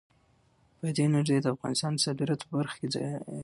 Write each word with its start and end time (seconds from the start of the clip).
بادي 0.79 1.01
انرژي 1.05 1.37
د 1.41 1.47
افغانستان 1.55 1.91
د 1.95 2.01
صادراتو 2.05 2.47
په 2.49 2.55
برخه 2.59 2.75
کې 2.79 2.87
راځي. 2.89 3.37